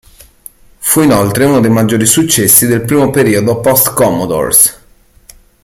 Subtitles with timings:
[0.79, 4.79] Fu inoltre uno dei maggiori successi del primo periodo post-Commodores.